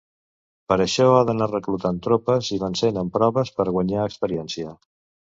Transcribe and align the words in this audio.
Per 0.71 0.77
a 0.77 0.85
això 0.85 1.03
ha 1.17 1.19
d'anar 1.27 1.47
reclutant 1.51 1.99
tropes 2.07 2.49
i 2.57 2.57
vencent 2.63 2.97
en 3.03 3.13
proves 3.19 3.53
per 3.59 3.67
guanyar 3.77 4.07
experiència. 4.13 4.73